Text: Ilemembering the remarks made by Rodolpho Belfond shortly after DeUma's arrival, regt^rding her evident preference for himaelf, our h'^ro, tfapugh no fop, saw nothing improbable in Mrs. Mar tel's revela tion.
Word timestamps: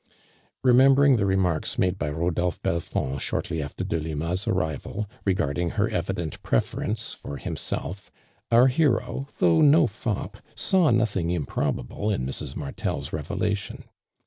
Ilemembering 0.65 1.17
the 1.17 1.27
remarks 1.27 1.77
made 1.77 1.99
by 1.99 2.09
Rodolpho 2.09 2.59
Belfond 2.63 3.19
shortly 3.21 3.61
after 3.61 3.85
DeUma's 3.85 4.47
arrival, 4.47 5.07
regt^rding 5.27 5.73
her 5.73 5.87
evident 5.89 6.41
preference 6.41 7.13
for 7.13 7.37
himaelf, 7.37 8.09
our 8.49 8.67
h'^ro, 8.67 9.29
tfapugh 9.29 9.63
no 9.63 9.85
fop, 9.85 10.37
saw 10.55 10.89
nothing 10.89 11.29
improbable 11.29 12.09
in 12.09 12.25
Mrs. 12.25 12.55
Mar 12.55 12.71
tel's 12.71 13.11
revela 13.11 13.55
tion. 13.55 13.83